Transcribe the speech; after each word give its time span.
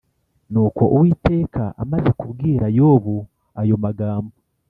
Nuko 0.51 0.83
Uwiteka 0.95 1.63
amaze 1.83 2.09
kubwira 2.19 2.65
Yobu 2.77 3.15
ayo 3.61 3.75
magambo 3.83 4.33